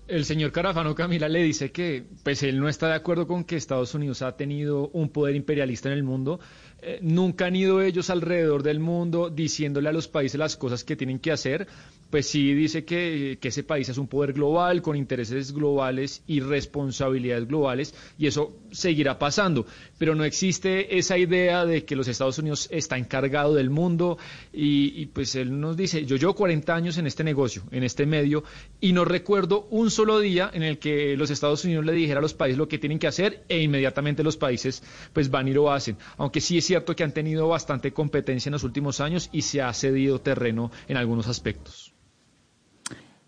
El 0.07 0.27
señor 0.27 0.53
Carafano 0.53 0.95
Camila 0.95 1.31
le 1.31 1.43
dice 1.43 1.73
que 1.73 2.05
pues 2.23 2.43
él 2.43 2.61
no 2.61 2.69
está 2.69 2.89
de 2.89 2.95
acuerdo 2.95 3.27
con 3.27 3.45
que 3.45 3.57
Estados 3.57 3.95
Unidos 3.95 4.21
ha 4.21 4.37
tenido 4.37 4.89
un 4.89 5.09
poder 5.09 5.35
imperialista 5.35 5.89
en 5.89 5.95
el 5.95 6.03
mundo, 6.03 6.41
Eh, 6.87 6.99
nunca 7.01 7.47
han 7.47 7.57
ido 7.57 7.81
ellos 7.81 8.11
alrededor 8.11 8.63
del 8.63 8.79
mundo 8.79 9.31
diciéndole 9.31 9.89
a 9.89 9.93
los 9.93 10.07
países 10.07 10.39
las 10.39 10.55
cosas 10.59 10.85
que 10.85 10.97
tienen 10.97 11.19
que 11.19 11.33
hacer, 11.33 11.67
pues 12.11 12.27
sí 12.27 12.53
dice 12.53 12.85
que, 12.85 13.39
que, 13.41 13.49
ese 13.49 13.63
país 13.63 13.89
es 13.89 13.97
un 13.97 14.07
poder 14.07 14.35
global, 14.35 14.83
con 14.83 14.95
intereses 14.95 15.53
globales 15.53 16.23
y 16.27 16.41
responsabilidades 16.41 17.49
globales, 17.49 17.95
y 18.19 18.27
eso 18.27 18.59
seguirá 18.71 19.19
pasando. 19.19 19.65
Pero 19.97 20.15
no 20.15 20.25
existe 20.25 20.99
esa 20.99 21.17
idea 21.17 21.65
de 21.65 21.87
que 21.87 21.97
los 21.97 22.07
Estados 22.07 22.39
Unidos 22.39 22.69
está 22.71 22.99
encargado 22.99 23.55
del 23.55 23.71
mundo, 23.71 24.19
y, 24.53 25.01
y 25.01 25.07
pues 25.07 25.35
él 25.37 25.59
nos 25.59 25.79
dice, 25.79 26.05
yo 26.05 26.17
llevo 26.17 26.35
40 26.35 26.75
años 26.75 26.99
en 26.99 27.07
este 27.07 27.25
negocio, 27.25 27.63
en 27.71 27.83
este 27.83 28.05
medio, 28.05 28.45
y 28.79 28.93
no 28.93 29.07
recuerdo 29.07 29.67
un 29.71 29.91
solo 29.95 30.19
día 30.19 30.51
en 30.53 30.63
el 30.63 30.79
que 30.79 31.17
los 31.17 31.31
Estados 31.31 31.65
Unidos 31.65 31.85
le 31.85 31.93
dijera 31.93 32.19
a 32.19 32.23
los 32.23 32.35
países 32.35 32.59
lo 32.59 32.69
que 32.69 32.79
tienen 32.79 32.99
que 32.99 33.07
hacer, 33.07 33.45
e 33.49 33.63
inmediatamente 33.63 34.23
los 34.23 34.37
países 34.37 34.83
pues 35.13 35.31
van 35.31 35.49
y 35.49 35.53
lo 35.53 35.71
hacen. 35.71 35.97
Aunque 36.17 36.41
sí 36.41 36.59
es 36.59 36.67
cierto 36.67 36.95
que 36.95 37.05
han 37.05 37.13
tenido 37.13 37.49
bastante 37.49 37.93
competencia 37.93 38.49
en 38.49 38.55
los 38.55 38.65
últimos 38.65 39.01
años 39.01 39.31
y 39.33 39.43
se 39.43 39.63
ha 39.63 39.73
cedido 39.73 40.21
terreno 40.21 40.71
en 40.89 40.97
algunos 40.97 41.29
aspectos. 41.29 41.95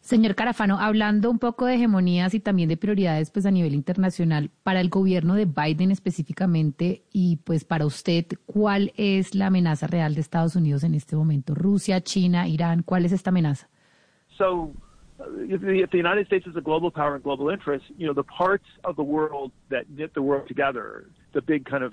Señor 0.07 0.37
Carafano, 0.37 0.79
hablando 0.79 1.29
un 1.29 1.41
poco 1.41 1.67
de 1.67 1.75
hegemonías 1.75 2.33
y 2.33 2.39
también 2.39 2.69
de 2.69 2.77
prioridades 2.77 3.33
pues 3.33 3.45
a 3.45 3.51
nivel 3.51 3.75
internacional, 3.75 4.53
para 4.63 4.81
el 4.81 4.89
gobierno 4.89 5.35
de 5.35 5.47
Biden 5.47 5.91
específicamente 5.91 7.03
y 7.13 7.39
pues 7.39 7.65
para 7.65 7.87
usted, 7.87 8.27
¿cuál 8.47 8.93
es 8.97 9.35
la 9.35 9.49
amenaza 9.49 9.89
real 9.89 10.15
de 10.15 10.21
Estados 10.21 10.55
Unidos 10.55 10.85
en 10.85 10.95
este 10.95 11.17
momento? 11.17 11.57
Rusia, 11.57 12.01
China, 12.03 12.47
Irán, 12.47 12.85
¿cuál 12.85 13.05
es 13.05 13.11
esta 13.11 13.31
amenaza? 13.31 13.69
So, 14.29 14.73
if 15.19 15.61
the, 15.61 15.81
if 15.83 15.91
the 15.91 15.97
United 15.97 16.27
States 16.27 16.47
is 16.47 16.57
a 16.57 16.61
global 16.61 16.91
power 16.91 17.15
and 17.15 17.25
global 17.25 17.49
interest, 17.49 17.85
you 17.97 18.07
know, 18.07 18.13
the 18.13 18.25
parts 18.25 18.67
of 18.85 18.97
the 18.97 19.03
world 19.03 19.53
that 19.71 19.89
knit 19.91 20.15
the 20.15 20.23
world 20.23 20.49
together, 20.49 21.07
the 21.33 21.43
big 21.43 21.65
kind 21.65 21.85
of 21.85 21.93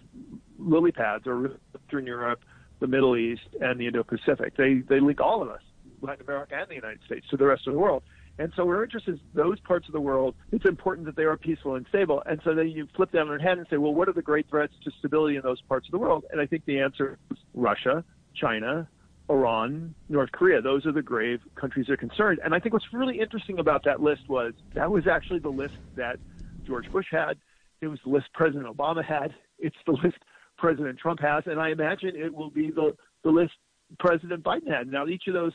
lily 0.57 0.91
pads 0.91 1.25
are 1.27 1.57
Eastern 1.85 2.05
Europe, 2.05 2.41
the 2.79 2.87
Middle 2.87 3.15
East, 3.15 3.47
and 3.61 3.79
the 3.79 3.87
Indo-Pacific. 3.87 4.57
They 4.57 4.75
they 4.87 4.99
link 4.99 5.21
all 5.21 5.41
of 5.41 5.49
us, 5.49 5.61
Latin 6.01 6.25
America 6.25 6.55
and 6.55 6.69
the 6.69 6.75
United 6.75 6.99
States, 7.05 7.25
to 7.29 7.37
the 7.37 7.45
rest 7.45 7.67
of 7.67 7.73
the 7.73 7.79
world. 7.79 8.03
And 8.39 8.51
so 8.55 8.65
we're 8.65 8.83
interested 8.83 9.13
in 9.13 9.21
those 9.35 9.59
parts 9.59 9.87
of 9.87 9.93
the 9.93 10.01
world. 10.01 10.33
It's 10.51 10.65
important 10.65 11.05
that 11.05 11.15
they 11.15 11.23
are 11.23 11.37
peaceful 11.37 11.75
and 11.75 11.85
stable. 11.89 12.23
And 12.25 12.41
so 12.43 12.55
then 12.55 12.67
you 12.67 12.87
flip 12.95 13.11
that 13.11 13.19
on 13.19 13.27
their 13.27 13.37
head 13.37 13.59
and 13.59 13.67
say, 13.69 13.77
well, 13.77 13.93
what 13.93 14.09
are 14.09 14.13
the 14.13 14.23
great 14.23 14.49
threats 14.49 14.73
to 14.85 14.91
stability 14.97 15.35
in 15.35 15.43
those 15.43 15.61
parts 15.61 15.87
of 15.87 15.91
the 15.91 15.99
world? 15.99 16.25
And 16.31 16.41
I 16.41 16.47
think 16.47 16.65
the 16.65 16.79
answer 16.79 17.19
is 17.29 17.37
Russia, 17.53 18.03
China, 18.33 18.87
Iran, 19.29 19.95
North 20.09 20.31
Korea. 20.31 20.61
Those 20.61 20.85
are 20.85 20.91
the 20.91 21.01
grave 21.01 21.39
countries 21.55 21.87
that 21.87 21.93
are 21.93 21.97
concerned. 21.97 22.39
And 22.43 22.53
I 22.53 22.59
think 22.59 22.73
what's 22.73 22.91
really 22.91 23.19
interesting 23.19 23.59
about 23.59 23.83
that 23.85 24.01
list 24.01 24.27
was 24.27 24.53
that 24.73 24.89
was 24.91 25.07
actually 25.07 25.39
the 25.39 25.49
list 25.49 25.77
that 25.95 26.17
George 26.65 26.91
Bush 26.91 27.07
had. 27.11 27.37
It 27.81 27.87
was 27.87 27.99
the 28.03 28.11
list 28.11 28.27
President 28.33 28.65
Obama 28.65 29.03
had. 29.03 29.33
It's 29.59 29.75
the 29.85 29.93
list 29.93 30.17
President 30.57 30.97
Trump 30.99 31.19
has, 31.21 31.43
and 31.45 31.59
I 31.59 31.69
imagine 31.69 32.15
it 32.15 32.33
will 32.33 32.49
be 32.49 32.69
the, 32.69 32.95
the 33.23 33.29
list 33.29 33.53
President 33.99 34.43
Biden 34.43 34.67
had. 34.69 34.87
Now, 34.87 35.07
each 35.07 35.23
of 35.27 35.33
those 35.33 35.53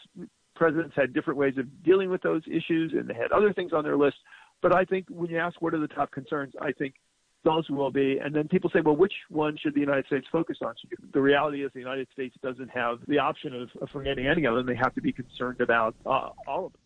presidents 0.54 0.94
had 0.96 1.12
different 1.12 1.38
ways 1.38 1.54
of 1.56 1.66
dealing 1.84 2.10
with 2.10 2.20
those 2.22 2.42
issues, 2.46 2.92
and 2.92 3.08
they 3.08 3.14
had 3.14 3.32
other 3.32 3.52
things 3.52 3.72
on 3.72 3.84
their 3.84 3.96
list. 3.96 4.16
But 4.60 4.74
I 4.74 4.84
think 4.84 5.06
when 5.08 5.30
you 5.30 5.38
ask 5.38 5.62
what 5.62 5.72
are 5.72 5.80
the 5.80 5.88
top 5.88 6.10
concerns, 6.10 6.52
I 6.60 6.72
think 6.72 6.94
those 7.48 7.68
will 7.70 7.90
be. 7.90 8.18
And 8.22 8.34
then 8.34 8.46
people 8.48 8.70
say, 8.70 8.80
well, 8.80 8.96
which 8.96 9.12
one 9.30 9.56
should 9.56 9.74
the 9.74 9.80
United 9.80 10.06
States 10.06 10.26
focus 10.30 10.58
on? 10.62 10.74
The 11.12 11.20
reality 11.20 11.64
is 11.64 11.70
the 11.72 11.80
United 11.80 12.08
States 12.12 12.34
doesn't 12.42 12.68
have 12.68 12.98
the 13.08 13.18
option 13.18 13.54
of, 13.54 13.68
of 13.80 13.88
forgetting 13.90 14.26
any 14.26 14.44
of 14.44 14.54
them. 14.54 14.66
They 14.66 14.76
have 14.76 14.94
to 14.94 15.00
be 15.00 15.12
concerned 15.12 15.60
about 15.60 15.94
uh, 16.04 16.30
all 16.46 16.66
of 16.66 16.72
them. 16.72 16.80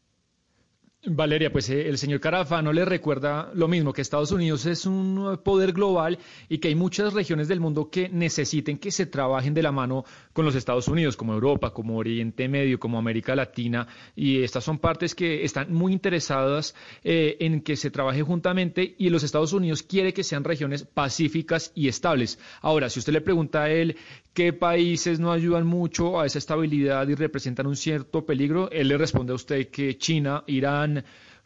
Valeria, 1.04 1.50
pues 1.50 1.68
eh, 1.68 1.88
el 1.88 1.98
señor 1.98 2.20
Carafano 2.20 2.72
le 2.72 2.84
recuerda 2.84 3.50
lo 3.54 3.66
mismo, 3.66 3.92
que 3.92 4.02
Estados 4.02 4.30
Unidos 4.30 4.66
es 4.66 4.86
un 4.86 5.40
poder 5.42 5.72
global 5.72 6.16
y 6.48 6.58
que 6.58 6.68
hay 6.68 6.76
muchas 6.76 7.12
regiones 7.12 7.48
del 7.48 7.58
mundo 7.58 7.90
que 7.90 8.08
necesiten 8.08 8.78
que 8.78 8.92
se 8.92 9.06
trabajen 9.06 9.52
de 9.52 9.62
la 9.62 9.72
mano 9.72 10.04
con 10.32 10.44
los 10.44 10.54
Estados 10.54 10.86
Unidos, 10.86 11.16
como 11.16 11.32
Europa, 11.32 11.70
como 11.70 11.96
Oriente 11.96 12.46
Medio, 12.48 12.78
como 12.78 12.98
América 12.98 13.34
Latina, 13.34 13.88
y 14.14 14.44
estas 14.44 14.62
son 14.62 14.78
partes 14.78 15.16
que 15.16 15.42
están 15.42 15.72
muy 15.72 15.92
interesadas 15.92 16.76
eh, 17.02 17.36
en 17.40 17.62
que 17.62 17.74
se 17.74 17.90
trabaje 17.90 18.22
juntamente 18.22 18.94
y 18.96 19.10
los 19.10 19.24
Estados 19.24 19.52
Unidos 19.52 19.82
quiere 19.82 20.12
que 20.12 20.22
sean 20.22 20.44
regiones 20.44 20.84
pacíficas 20.84 21.72
y 21.74 21.88
estables. 21.88 22.38
Ahora, 22.60 22.88
si 22.88 23.00
usted 23.00 23.12
le 23.12 23.22
pregunta 23.22 23.64
a 23.64 23.70
él 23.70 23.96
qué 24.34 24.52
países 24.52 25.18
no 25.18 25.32
ayudan 25.32 25.66
mucho 25.66 26.20
a 26.20 26.26
esa 26.26 26.38
estabilidad 26.38 27.08
y 27.08 27.16
representan 27.16 27.66
un 27.66 27.76
cierto 27.76 28.24
peligro, 28.24 28.70
él 28.70 28.86
le 28.86 28.96
responde 28.96 29.32
a 29.32 29.36
usted 29.36 29.68
que 29.68 29.98
China, 29.98 30.44
Irán, 30.46 30.91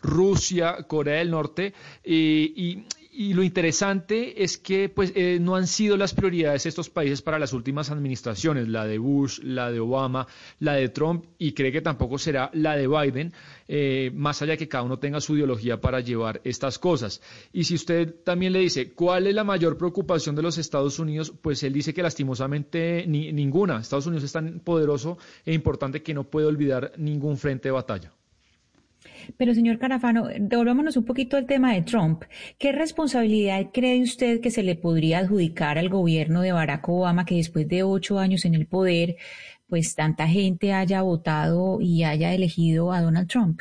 Rusia, 0.03 0.77
Corea 0.89 1.19
del 1.19 1.31
Norte, 1.31 1.73
y, 2.05 2.85
y 3.19 3.33
lo 3.33 3.43
interesante 3.43 4.45
es 4.45 4.59
que 4.59 4.91
pues, 4.91 5.11
eh, 5.15 5.39
no 5.41 5.57
han 5.57 5.67
sido 5.67 5.97
las 5.97 6.13
prioridades 6.13 6.67
estos 6.67 6.91
países 6.91 7.23
para 7.23 7.39
las 7.39 7.55
últimas 7.55 7.91
administraciones, 7.91 8.69
la 8.69 8.87
de 8.87 8.99
Bush, 8.99 9.41
la 9.43 9.71
de 9.71 9.81
Obama, 9.81 10.27
la 10.61 10.75
de 10.75 10.91
Trump, 10.91 11.25
y 11.39 11.53
cree 11.53 11.73
que 11.73 11.81
tampoco 11.81 12.19
será 12.19 12.51
la 12.53 12.77
de 12.77 12.87
Biden, 12.87 13.33
eh, 13.69 14.11
más 14.15 14.43
allá 14.43 14.53
de 14.53 14.59
que 14.59 14.69
cada 14.69 14.85
uno 14.85 14.99
tenga 14.99 15.23
su 15.23 15.35
ideología 15.35 15.81
para 15.81 16.01
llevar 16.01 16.43
estas 16.45 16.79
cosas. 16.79 17.23
Y 17.55 17.65
si 17.65 17.77
usted 17.77 18.17
también 18.23 18.53
le 18.53 18.59
dice 18.59 18.93
cuál 18.93 19.27
es 19.27 19.35
la 19.35 19.45
mayor 19.45 19.79
preocupación 19.79 20.37
de 20.37 20.43
los 20.43 20.59
Estados 20.59 20.99
Unidos, 20.99 21.33
pues 21.41 21.63
él 21.63 21.73
dice 21.73 21.95
que 21.95 22.03
lastimosamente 22.03 23.07
ni, 23.09 23.33
ninguna. 23.33 23.81
Estados 23.81 24.07
Unidos 24.07 24.25
es 24.25 24.33
tan 24.33 24.61
poderoso 24.61 25.17
e 25.47 25.55
importante 25.55 26.03
que 26.03 26.13
no 26.13 26.25
puede 26.25 26.49
olvidar 26.49 26.93
ningún 26.99 27.39
frente 27.39 27.69
de 27.69 27.73
batalla. 27.73 28.13
Pero, 29.37 29.55
señor 29.55 29.79
Carafano, 29.79 30.29
devolvámonos 30.39 30.97
un 30.97 31.05
poquito 31.05 31.37
al 31.37 31.47
tema 31.47 31.73
de 31.75 31.83
Trump. 31.83 32.25
¿Qué 32.59 32.73
responsabilidad 32.73 33.71
cree 33.73 34.03
usted 34.03 34.41
que 34.41 34.51
se 34.51 34.63
le 34.63 34.75
podría 34.75 35.19
adjudicar 35.19 35.79
al 35.79 35.89
gobierno 35.89 36.43
de 36.43 36.53
Barack 36.53 36.89
Obama 36.89 37.25
que 37.25 37.37
después 37.37 37.69
de 37.69 37.83
ocho 37.83 38.19
años 38.19 38.45
en 38.45 38.55
el 38.55 38.67
poder, 38.67 39.17
pues 39.69 39.95
tanta 39.95 40.27
gente 40.27 40.73
haya 40.73 41.03
votado 41.03 41.81
y 41.81 42.05
haya 42.05 42.35
elegido 42.35 42.93
a 42.93 43.01
Donald 43.01 43.29
Trump? 43.29 43.61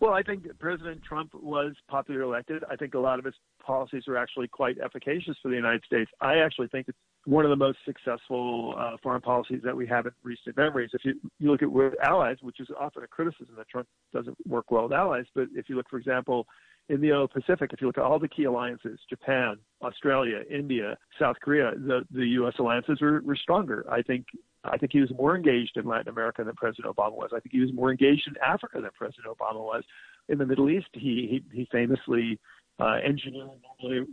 Well, 0.00 0.14
I 0.14 0.24
think 0.24 0.42
President 0.58 1.00
Trump 1.04 1.32
was 1.32 1.74
popularly 1.88 2.26
elected. 2.26 2.64
I 2.68 2.74
think 2.74 2.94
a 2.94 2.98
lot 2.98 3.20
of 3.20 3.24
his 3.24 3.34
policies 3.64 4.08
are 4.08 4.16
actually 4.16 4.48
quite 4.48 4.76
efficacious 4.80 5.36
for 5.40 5.48
the 5.48 5.54
United 5.54 5.84
States. 5.84 6.10
I 6.20 6.38
actually 6.38 6.66
think 6.66 6.88
it's 6.88 6.98
one 7.24 7.44
of 7.44 7.50
the 7.50 7.56
most 7.56 7.78
successful 7.84 8.74
uh, 8.76 8.96
foreign 9.02 9.20
policies 9.20 9.60
that 9.64 9.76
we 9.76 9.86
have 9.86 10.06
in 10.06 10.12
recent 10.22 10.56
memories. 10.56 10.90
If 10.92 11.04
you, 11.04 11.14
you 11.38 11.50
look 11.50 11.62
at 11.62 11.70
with 11.70 11.94
allies, 12.02 12.38
which 12.40 12.58
is 12.58 12.68
often 12.78 13.04
a 13.04 13.06
criticism 13.06 13.54
that 13.56 13.68
Trump 13.68 13.86
doesn't 14.12 14.36
work 14.46 14.70
well 14.70 14.84
with 14.84 14.92
allies, 14.92 15.26
but 15.34 15.46
if 15.54 15.68
you 15.68 15.76
look, 15.76 15.88
for 15.88 15.98
example, 15.98 16.46
in 16.88 17.00
the 17.00 17.08
Indo-Pacific, 17.08 17.70
if 17.72 17.80
you 17.80 17.86
look 17.86 17.98
at 17.98 18.04
all 18.04 18.18
the 18.18 18.28
key 18.28 18.44
alliances, 18.44 18.98
Japan, 19.08 19.56
Australia, 19.82 20.42
India, 20.50 20.96
South 21.18 21.36
Korea, 21.40 21.72
the, 21.76 22.02
the 22.10 22.26
U.S. 22.26 22.54
alliances 22.58 23.00
were, 23.00 23.20
were 23.22 23.36
stronger. 23.36 23.84
I 23.90 24.02
think 24.02 24.26
I 24.64 24.76
think 24.78 24.92
he 24.92 25.00
was 25.00 25.10
more 25.16 25.34
engaged 25.34 25.76
in 25.76 25.86
Latin 25.86 26.08
America 26.08 26.44
than 26.44 26.54
President 26.54 26.94
Obama 26.94 27.12
was. 27.12 27.30
I 27.34 27.40
think 27.40 27.52
he 27.52 27.60
was 27.60 27.72
more 27.72 27.90
engaged 27.90 28.28
in 28.28 28.34
Africa 28.44 28.80
than 28.80 28.90
President 28.96 29.26
Obama 29.26 29.58
was. 29.58 29.82
In 30.28 30.38
the 30.38 30.46
Middle 30.46 30.70
East, 30.70 30.88
he 30.92 31.42
he, 31.50 31.56
he 31.56 31.68
famously 31.72 32.38
uh, 32.80 32.98
engineered 33.04 33.48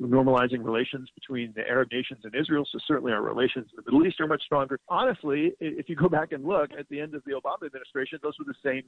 normalizing 0.01 0.63
relations 0.63 1.09
between 1.15 1.53
the 1.55 1.67
Arab 1.67 1.89
nations 1.91 2.21
and 2.23 2.35
Israel. 2.35 2.65
So 2.71 2.79
certainly 2.87 3.11
our 3.11 3.21
relations 3.21 3.67
in 3.71 3.83
the 3.83 3.91
Middle 3.91 4.05
East 4.05 4.19
are 4.19 4.27
much 4.27 4.43
stronger. 4.43 4.79
Honestly, 4.87 5.53
if 5.59 5.89
you 5.89 5.95
go 5.95 6.09
back 6.09 6.31
and 6.31 6.43
look 6.45 6.71
at 6.77 6.87
the 6.89 6.99
end 6.99 7.15
of 7.15 7.23
the 7.25 7.33
Obama 7.33 7.65
administration, 7.65 8.19
those 8.21 8.37
were 8.37 8.45
the 8.45 8.59
same 8.63 8.83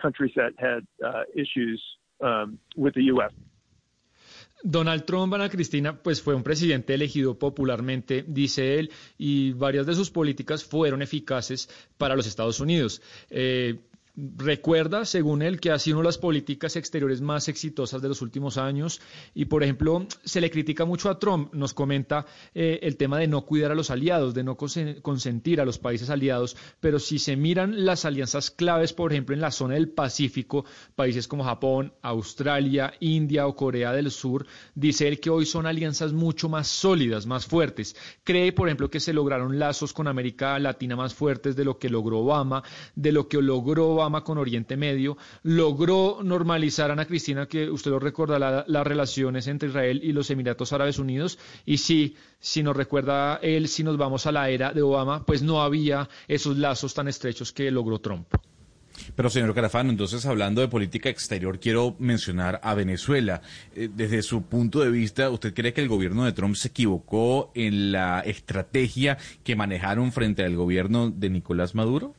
countries 0.00 0.32
that 0.36 0.52
had 0.58 0.86
uh, 1.04 1.22
issues 1.34 1.82
um, 2.20 2.58
with 2.76 2.94
the 2.94 3.04
U.S. 3.04 3.32
Donald 4.62 5.04
Trump, 5.06 5.34
Ana 5.34 5.48
Cristina, 5.48 6.00
pues 6.02 6.22
fue 6.22 6.34
un 6.34 6.42
presidente 6.42 6.94
elegido 6.94 7.38
popularmente, 7.38 8.24
dice 8.26 8.78
él, 8.78 8.90
y 9.18 9.52
varias 9.52 9.86
de 9.86 9.94
sus 9.94 10.10
políticas 10.10 10.64
fueron 10.64 11.02
eficaces 11.02 11.68
para 11.98 12.14
los 12.14 12.26
Estados 12.26 12.60
Unidos. 12.60 13.02
Eh, 13.30 13.80
recuerda, 14.14 15.04
según 15.04 15.42
él, 15.42 15.58
que 15.58 15.70
ha 15.70 15.78
sido 15.78 15.96
una 15.96 16.04
de 16.04 16.08
las 16.08 16.18
políticas 16.18 16.76
exteriores 16.76 17.20
más 17.20 17.48
exitosas 17.48 18.02
de 18.02 18.08
los 18.08 18.20
últimos 18.20 18.58
años. 18.58 19.00
Y, 19.34 19.46
por 19.46 19.62
ejemplo, 19.62 20.06
se 20.24 20.40
le 20.40 20.50
critica 20.50 20.84
mucho 20.84 21.08
a 21.08 21.18
Trump, 21.18 21.52
nos 21.54 21.72
comenta 21.72 22.26
eh, 22.54 22.80
el 22.82 22.96
tema 22.96 23.18
de 23.18 23.28
no 23.28 23.46
cuidar 23.46 23.72
a 23.72 23.74
los 23.74 23.90
aliados, 23.90 24.34
de 24.34 24.44
no 24.44 24.56
consentir 24.56 25.60
a 25.60 25.64
los 25.64 25.78
países 25.78 26.10
aliados, 26.10 26.56
pero 26.80 26.98
si 26.98 27.18
se 27.18 27.36
miran 27.36 27.84
las 27.84 28.04
alianzas 28.04 28.50
claves, 28.50 28.92
por 28.92 29.12
ejemplo, 29.12 29.34
en 29.34 29.40
la 29.40 29.50
zona 29.50 29.74
del 29.74 29.88
Pacífico, 29.88 30.64
países 30.94 31.26
como 31.26 31.44
Japón, 31.44 31.94
Australia, 32.02 32.92
India 33.00 33.46
o 33.46 33.56
Corea 33.56 33.92
del 33.92 34.10
Sur, 34.10 34.46
dice 34.74 35.08
él 35.08 35.20
que 35.20 35.30
hoy 35.30 35.46
son 35.46 35.66
alianzas 35.66 36.12
mucho 36.12 36.48
más 36.48 36.68
sólidas, 36.68 37.26
más 37.26 37.46
fuertes. 37.46 37.96
Cree, 38.24 38.52
por 38.52 38.68
ejemplo, 38.68 38.90
que 38.90 39.00
se 39.00 39.12
lograron 39.12 39.58
lazos 39.58 39.92
con 39.92 40.06
América 40.06 40.58
Latina 40.58 40.96
más 40.96 41.14
fuertes 41.14 41.56
de 41.56 41.64
lo 41.64 41.78
que 41.78 41.88
logró 41.88 42.20
Obama, 42.20 42.62
de 42.94 43.12
lo 43.12 43.28
que 43.28 43.40
logró 43.40 44.01
Obama 44.02 44.24
con 44.24 44.38
Oriente 44.38 44.76
Medio, 44.76 45.16
logró 45.42 46.18
normalizar, 46.22 46.90
Ana 46.90 47.06
Cristina, 47.06 47.46
que 47.46 47.70
usted 47.70 47.90
lo 47.90 47.98
recorda, 47.98 48.64
las 48.66 48.86
relaciones 48.86 49.46
entre 49.46 49.68
Israel 49.68 50.00
y 50.02 50.12
los 50.12 50.30
Emiratos 50.30 50.72
Árabes 50.72 50.98
Unidos. 50.98 51.38
Y 51.64 51.78
sí, 51.78 52.16
si 52.40 52.62
nos 52.62 52.76
recuerda 52.76 53.36
él, 53.42 53.68
si 53.68 53.84
nos 53.84 53.96
vamos 53.96 54.26
a 54.26 54.32
la 54.32 54.50
era 54.50 54.72
de 54.72 54.82
Obama, 54.82 55.24
pues 55.24 55.42
no 55.42 55.62
había 55.62 56.08
esos 56.26 56.58
lazos 56.58 56.94
tan 56.94 57.08
estrechos 57.08 57.52
que 57.52 57.70
logró 57.70 58.00
Trump. 58.00 58.26
Pero 59.14 59.30
señor 59.30 59.54
Carafano, 59.54 59.90
entonces 59.90 60.24
hablando 60.26 60.60
de 60.60 60.68
política 60.68 61.08
exterior, 61.08 61.58
quiero 61.58 61.96
mencionar 61.98 62.60
a 62.62 62.74
Venezuela. 62.74 63.42
Eh, 63.74 63.88
desde 63.94 64.22
su 64.22 64.42
punto 64.42 64.80
de 64.80 64.90
vista, 64.90 65.30
¿usted 65.30 65.54
cree 65.54 65.72
que 65.72 65.80
el 65.80 65.88
gobierno 65.88 66.24
de 66.24 66.32
Trump 66.32 66.56
se 66.56 66.68
equivocó 66.68 67.50
en 67.54 67.92
la 67.92 68.20
estrategia 68.20 69.18
que 69.44 69.56
manejaron 69.56 70.12
frente 70.12 70.44
al 70.44 70.56
gobierno 70.56 71.10
de 71.10 71.30
Nicolás 71.30 71.74
Maduro? 71.74 72.14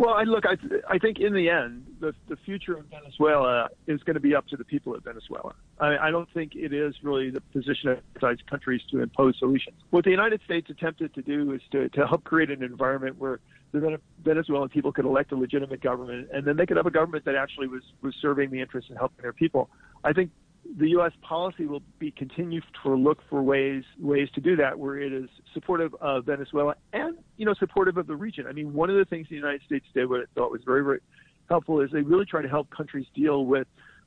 Well, 0.00 0.14
I 0.14 0.22
look, 0.22 0.44
I, 0.46 0.56
I 0.94 0.96
think 0.96 1.18
in 1.18 1.34
the 1.34 1.50
end, 1.50 1.84
the, 2.00 2.14
the 2.26 2.36
future 2.46 2.74
of 2.74 2.86
Venezuela 2.86 3.68
is 3.86 4.02
going 4.04 4.14
to 4.14 4.20
be 4.20 4.34
up 4.34 4.46
to 4.46 4.56
the 4.56 4.64
people 4.64 4.94
of 4.94 5.04
Venezuela. 5.04 5.52
I, 5.78 6.08
I 6.08 6.10
don't 6.10 6.28
think 6.32 6.52
it 6.54 6.72
is 6.72 6.94
really 7.02 7.28
the 7.28 7.42
position 7.52 7.90
of 7.90 7.98
outside 8.16 8.38
countries 8.48 8.80
to 8.92 9.02
impose 9.02 9.38
solutions. 9.38 9.76
What 9.90 10.04
the 10.04 10.10
United 10.10 10.40
States 10.46 10.70
attempted 10.70 11.12
to 11.16 11.20
do 11.20 11.52
is 11.52 11.60
to, 11.72 11.90
to 11.90 12.06
help 12.06 12.24
create 12.24 12.50
an 12.50 12.62
environment 12.62 13.18
where 13.18 13.40
the 13.72 13.98
Venezuelan 14.24 14.70
people 14.70 14.90
could 14.90 15.04
elect 15.04 15.32
a 15.32 15.36
legitimate 15.36 15.82
government, 15.82 16.28
and 16.32 16.46
then 16.46 16.56
they 16.56 16.64
could 16.64 16.78
have 16.78 16.86
a 16.86 16.90
government 16.90 17.26
that 17.26 17.34
actually 17.34 17.68
was, 17.68 17.82
was 18.00 18.14
serving 18.22 18.50
the 18.50 18.60
interests 18.62 18.88
and 18.88 18.98
helping 18.98 19.20
their 19.20 19.34
people. 19.34 19.68
I 20.02 20.14
think 20.14 20.30
the 20.78 20.90
U.S. 20.90 21.12
policy 21.22 21.66
will 21.66 21.82
be 21.98 22.10
continue 22.10 22.60
to 22.82 22.94
look 22.94 23.18
for 23.28 23.42
ways 23.42 23.84
ways 23.98 24.28
to 24.34 24.40
do 24.40 24.56
that, 24.56 24.78
where 24.78 24.98
it 24.98 25.12
is 25.12 25.28
supportive 25.54 25.94
of 26.00 26.26
Venezuela 26.26 26.74
and 26.92 27.16
you 27.36 27.46
know 27.46 27.54
supportive 27.54 27.96
of 27.96 28.06
the 28.06 28.16
region. 28.16 28.46
I 28.46 28.52
mean, 28.52 28.72
one 28.72 28.90
of 28.90 28.96
the 28.96 29.04
things 29.04 29.26
the 29.28 29.36
United 29.36 29.62
States 29.66 29.86
did, 29.94 30.08
what 30.08 30.20
I 30.20 30.24
thought 30.34 30.50
was 30.50 30.62
very 30.64 30.82
very 30.84 31.00
helpful, 31.48 31.80
is 31.80 31.90
they 31.92 32.02
really 32.02 32.26
try 32.26 32.42
to 32.42 32.48
help 32.48 32.70
countries 32.70 33.06
deal 33.14 33.46
with 33.46 33.66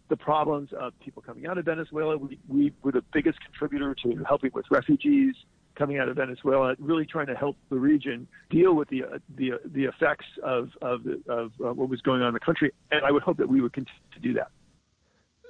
the 0.10 0.18
problems 0.18 0.70
of 0.80 0.94
people 1.00 1.22
coming 1.22 1.48
out 1.48 1.58
of 1.58 1.66
Venezuela. 1.66 2.18
We, 2.18 2.40
we 2.48 2.74
were 2.84 2.92
the 2.92 3.04
biggest 3.14 3.40
contributor 3.42 3.96
to 4.04 4.24
helping 4.28 4.52
with 4.54 4.66
refugees 4.70 5.36
coming 5.76 5.98
out 5.98 6.08
of 6.08 6.18
Venezuela, 6.18 6.76
really 6.78 7.06
trying 7.06 7.28
to 7.28 7.36
help 7.36 7.58
the 7.70 7.78
region 7.78 8.28
deal 8.50 8.74
with 8.74 8.90
the 8.90 9.04
uh, 9.04 9.18
the 9.36 9.54
the 9.66 9.86
effects 9.86 10.26
of 10.44 10.70
of, 10.82 11.02
of 11.28 11.52
uh, 11.64 11.74
what 11.74 11.90
was 11.90 12.02
going 12.02 12.22
on 12.22 12.30
in 12.30 12.34
the 12.34 12.40
country. 12.40 12.72
And 12.92 13.04
I 13.06 13.12
would 13.12 13.24
hope 13.24 13.38
that 13.38 13.50
we 13.50 13.62
would 13.62 13.74
continue 13.74 14.00
to 14.14 14.20
do 14.20 14.34
that. 14.34 14.50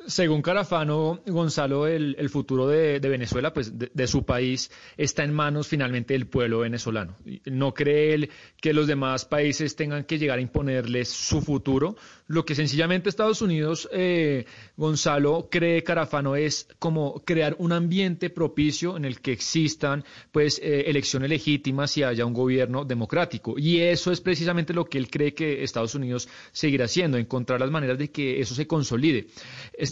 Según 0.07 0.41
Carafano, 0.41 1.21
Gonzalo, 1.25 1.87
el, 1.87 2.29
futuro 2.29 2.67
de, 2.67 2.99
Venezuela, 2.99 3.53
pues 3.53 3.73
de, 3.77 4.07
su 4.07 4.25
país, 4.25 4.69
está 4.97 5.23
en 5.23 5.33
manos 5.33 5.67
finalmente 5.67 6.13
del 6.13 6.27
pueblo 6.27 6.59
venezolano. 6.59 7.15
No 7.45 7.73
cree 7.73 8.13
él 8.13 8.29
que 8.59 8.73
los 8.73 8.87
demás 8.87 9.25
países 9.25 9.75
tengan 9.75 10.03
que 10.03 10.17
llegar 10.17 10.39
a 10.39 10.41
imponerles 10.41 11.09
su 11.09 11.41
futuro. 11.41 11.95
Lo 12.27 12.45
que 12.45 12.55
sencillamente 12.55 13.09
Estados 13.09 13.41
Unidos, 13.41 13.89
eh, 13.93 14.45
Gonzalo, 14.75 15.47
cree 15.49 15.83
Carafano 15.83 16.35
es 16.35 16.67
como 16.79 17.21
crear 17.25 17.55
un 17.59 17.71
ambiente 17.71 18.29
propicio 18.29 18.97
en 18.97 19.05
el 19.05 19.21
que 19.21 19.31
existan 19.31 20.03
pues 20.31 20.59
eh, 20.63 20.85
elecciones 20.87 21.29
legítimas 21.29 21.95
y 21.97 22.03
haya 22.03 22.25
un 22.25 22.33
gobierno 22.33 22.85
democrático. 22.85 23.55
Y 23.57 23.79
eso 23.79 24.11
es 24.11 24.21
precisamente 24.21 24.73
lo 24.73 24.85
que 24.85 24.97
él 24.97 25.09
cree 25.09 25.33
que 25.33 25.63
Estados 25.63 25.95
Unidos 25.95 26.27
seguirá 26.51 26.85
haciendo, 26.85 27.17
encontrar 27.17 27.59
las 27.59 27.71
maneras 27.71 27.97
de 27.97 28.11
que 28.11 28.39
eso 28.39 28.55
se 28.55 28.67
consolide. 28.67 29.27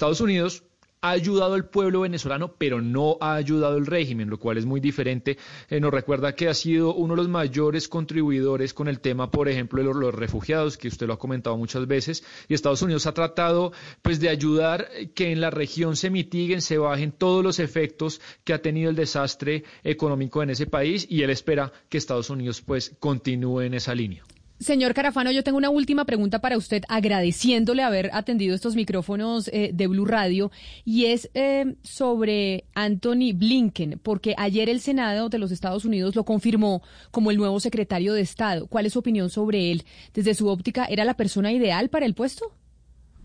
Estados 0.01 0.21
Unidos 0.21 0.63
ha 1.01 1.11
ayudado 1.11 1.53
al 1.53 1.69
pueblo 1.69 1.99
venezolano, 1.99 2.55
pero 2.57 2.81
no 2.81 3.19
ha 3.21 3.35
ayudado 3.35 3.75
al 3.75 3.85
régimen, 3.85 4.31
lo 4.31 4.39
cual 4.39 4.57
es 4.57 4.65
muy 4.65 4.79
diferente. 4.79 5.37
Eh, 5.69 5.79
nos 5.79 5.93
recuerda 5.93 6.33
que 6.33 6.47
ha 6.47 6.55
sido 6.55 6.95
uno 6.95 7.13
de 7.13 7.17
los 7.17 7.29
mayores 7.29 7.87
contribuidores 7.87 8.73
con 8.73 8.87
el 8.87 8.99
tema, 8.99 9.29
por 9.29 9.47
ejemplo, 9.47 9.79
de 9.79 9.93
los, 9.93 10.15
refugiados, 10.15 10.79
que 10.79 10.87
usted 10.87 11.05
lo 11.05 11.13
ha 11.13 11.19
comentado 11.19 11.55
muchas 11.55 11.85
veces, 11.85 12.23
y 12.47 12.55
Estados 12.55 12.81
Unidos 12.81 13.05
ha 13.05 13.13
tratado 13.13 13.73
pues 14.01 14.19
de 14.19 14.29
ayudar 14.29 14.89
que 15.13 15.31
en 15.31 15.39
la 15.39 15.51
región 15.51 15.95
se 15.95 16.09
mitiguen, 16.09 16.63
se 16.63 16.79
bajen 16.79 17.11
todos 17.11 17.43
los 17.43 17.59
efectos 17.59 18.21
que 18.43 18.53
ha 18.53 18.61
tenido 18.63 18.89
el 18.89 18.95
desastre 18.95 19.65
económico 19.83 20.41
en 20.41 20.49
ese 20.49 20.65
país, 20.65 21.05
y 21.07 21.21
él 21.21 21.29
espera 21.29 21.71
que 21.89 21.99
Estados 21.99 22.31
Unidos 22.31 22.63
pues 22.63 22.95
continúe 22.99 23.61
en 23.61 23.75
esa 23.75 23.93
línea. 23.93 24.23
Señor 24.61 24.93
Carafano, 24.93 25.31
yo 25.31 25.43
tengo 25.43 25.57
una 25.57 25.71
última 25.71 26.05
pregunta 26.05 26.39
para 26.39 26.55
usted, 26.55 26.83
agradeciéndole 26.87 27.81
haber 27.81 28.11
atendido 28.13 28.53
estos 28.53 28.75
micrófonos 28.75 29.47
eh, 29.47 29.71
de 29.73 29.87
Blue 29.87 30.05
Radio, 30.05 30.51
y 30.85 31.07
es 31.07 31.31
eh, 31.33 31.77
sobre 31.81 32.65
Anthony 32.75 33.33
Blinken, 33.33 33.99
porque 34.03 34.35
ayer 34.37 34.69
el 34.69 34.79
Senado 34.79 35.29
de 35.29 35.39
los 35.39 35.51
Estados 35.51 35.83
Unidos 35.83 36.15
lo 36.15 36.25
confirmó 36.25 36.83
como 37.09 37.31
el 37.31 37.37
nuevo 37.37 37.59
secretario 37.59 38.13
de 38.13 38.21
Estado. 38.21 38.67
¿Cuál 38.67 38.85
es 38.85 38.93
su 38.93 38.99
opinión 38.99 39.31
sobre 39.31 39.71
él? 39.71 39.81
Desde 40.13 40.35
su 40.35 40.47
óptica, 40.47 40.85
¿era 40.85 41.05
la 41.05 41.15
persona 41.15 41.51
ideal 41.51 41.89
para 41.89 42.05
el 42.05 42.13
puesto? 42.13 42.45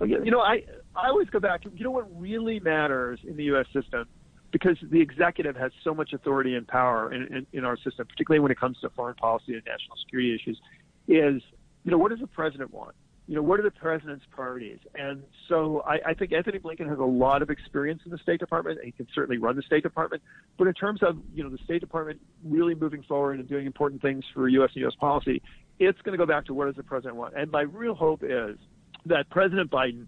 You 0.00 0.30
know, 0.30 0.40
I, 0.40 0.64
I 0.96 1.08
always 1.10 1.28
go 1.28 1.38
back. 1.38 1.66
You 1.66 1.84
know 1.84 1.92
what 1.92 2.06
really 2.18 2.60
matters 2.60 3.20
in 3.24 3.36
the 3.36 3.44
U.S. 3.52 3.66
system? 3.74 4.08
Because 4.52 4.78
the 4.90 5.02
executive 5.02 5.54
has 5.54 5.72
so 5.84 5.94
much 5.94 6.14
authority 6.14 6.54
and 6.54 6.66
power 6.66 7.12
in, 7.12 7.26
in, 7.34 7.46
in 7.52 7.64
our 7.66 7.76
system, 7.76 8.06
particularly 8.06 8.40
when 8.40 8.52
it 8.52 8.58
comes 8.58 8.78
to 8.80 8.88
foreign 8.96 9.16
policy 9.16 9.52
and 9.52 9.62
national 9.66 9.98
security 10.02 10.34
issues. 10.34 10.58
Is, 11.08 11.42
you 11.84 11.90
know, 11.90 11.98
what 11.98 12.10
does 12.10 12.20
the 12.20 12.26
president 12.26 12.72
want? 12.72 12.94
You 13.28 13.34
know, 13.34 13.42
what 13.42 13.58
are 13.58 13.64
the 13.64 13.72
president's 13.72 14.24
priorities? 14.30 14.78
And 14.94 15.24
so 15.48 15.82
I, 15.84 16.10
I 16.10 16.14
think 16.14 16.32
Anthony 16.32 16.60
Blinken 16.60 16.88
has 16.88 16.98
a 16.98 17.04
lot 17.04 17.42
of 17.42 17.50
experience 17.50 18.02
in 18.04 18.12
the 18.12 18.18
State 18.18 18.38
Department. 18.38 18.78
He 18.84 18.92
can 18.92 19.08
certainly 19.12 19.38
run 19.38 19.56
the 19.56 19.62
State 19.62 19.82
Department. 19.82 20.22
But 20.56 20.68
in 20.68 20.74
terms 20.74 21.02
of, 21.02 21.18
you 21.34 21.42
know, 21.42 21.50
the 21.50 21.58
State 21.64 21.80
Department 21.80 22.20
really 22.44 22.76
moving 22.76 23.02
forward 23.02 23.40
and 23.40 23.48
doing 23.48 23.66
important 23.66 24.00
things 24.00 24.24
for 24.32 24.48
U.S. 24.48 24.70
and 24.74 24.82
U.S. 24.82 24.94
policy, 25.00 25.42
it's 25.80 26.00
going 26.02 26.12
to 26.12 26.18
go 26.18 26.26
back 26.26 26.46
to 26.46 26.54
what 26.54 26.66
does 26.66 26.76
the 26.76 26.84
president 26.84 27.16
want? 27.16 27.34
And 27.36 27.50
my 27.50 27.62
real 27.62 27.94
hope 27.94 28.22
is 28.22 28.58
that 29.06 29.28
President 29.30 29.72
Biden 29.72 30.06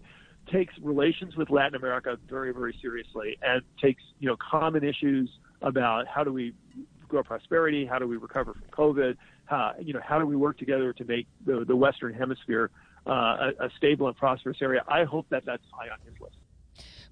takes 0.51 0.73
relations 0.81 1.35
with 1.35 1.49
Latin 1.49 1.75
America 1.75 2.17
very, 2.29 2.53
very 2.53 2.75
seriously 2.81 3.37
and 3.41 3.61
takes, 3.81 4.01
you 4.19 4.27
know, 4.27 4.37
common 4.37 4.83
issues 4.83 5.29
about 5.61 6.07
how 6.07 6.23
do 6.23 6.31
we 6.31 6.53
grow 7.09 7.23
prosperity, 7.23 7.85
how 7.85 7.99
do 7.99 8.07
we 8.07 8.17
recover 8.17 8.53
from 8.53 8.69
COVID, 8.71 9.17
you 9.81 9.93
know, 9.93 10.01
how 10.01 10.19
do 10.19 10.25
we 10.25 10.35
work 10.35 10.57
together 10.57 10.93
to 10.93 11.03
make 11.05 11.27
the, 11.45 11.65
the 11.65 11.75
Western 11.75 12.13
Hemisphere 12.13 12.69
uh, 13.05 13.51
a, 13.59 13.65
a 13.65 13.69
stable 13.77 14.07
and 14.07 14.15
prosperous 14.15 14.61
area. 14.61 14.83
I 14.87 15.03
hope 15.03 15.27
that 15.29 15.43
that's 15.45 15.63
high 15.71 15.89
on 15.89 15.99
his 16.05 16.19
list. 16.21 16.35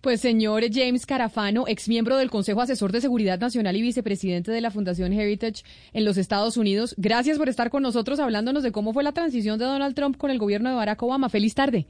Pues 0.01 0.22
señor 0.22 0.63
James 0.72 1.08
Carafano, 1.08 1.66
ex 1.68 1.89
miembro 1.89 2.18
del 2.18 2.30
Consejo 2.30 2.62
Asesor 2.62 2.92
de 2.92 3.01
Seguridad 3.01 3.39
Nacional 3.39 3.75
y 3.75 3.82
vicepresidente 3.82 4.51
de 4.51 4.62
la 4.62 4.70
Fundación 4.70 5.12
Heritage 5.12 5.63
en 5.92 6.06
los 6.06 6.18
Estados 6.18 6.56
Unidos, 6.56 6.94
gracias 6.98 7.39
por 7.39 7.50
estar 7.50 7.72
con 7.72 7.82
nosotros 7.82 8.20
hablándonos 8.20 8.62
de 8.62 8.72
cómo 8.72 8.94
fue 8.94 9.04
la 9.04 9.12
transición 9.12 9.58
de 9.58 9.66
Donald 9.66 9.96
Trump 9.96 10.18
con 10.18 10.30
el 10.30 10.38
gobierno 10.38 10.70
de 10.70 10.75
Barack 10.75 11.01
Obama. 11.01 11.30
Feliz 11.30 11.56
tarde. 11.56 11.88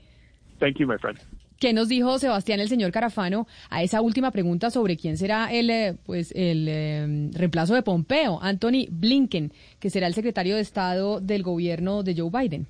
Thank 0.59 0.77
you, 0.77 0.87
my 0.87 0.97
friend. 0.97 1.19
¿Qué 1.59 1.73
nos 1.73 1.87
dijo 1.87 2.19
Sebastián, 2.19 2.59
el 2.59 2.69
señor 2.69 2.91
Carafano, 2.91 3.47
a 3.69 3.81
esa 3.81 4.01
última 4.01 4.29
pregunta 4.29 4.69
sobre 4.69 4.95
quién 4.95 5.17
será 5.17 5.51
el, 5.51 5.71
eh, 5.71 5.95
pues, 6.05 6.31
el 6.35 6.67
eh, 6.69 7.29
reemplazo 7.33 7.73
de 7.73 7.81
Pompeo, 7.81 8.39
Anthony 8.41 8.85
Blinken, 8.91 9.51
que 9.79 9.89
será 9.89 10.05
el 10.05 10.13
secretario 10.13 10.55
de 10.55 10.61
Estado 10.61 11.19
del 11.19 11.41
gobierno 11.41 12.03
de 12.03 12.15
Joe 12.15 12.29
Biden? 12.29 12.67